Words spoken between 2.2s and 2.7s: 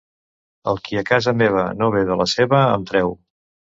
la seva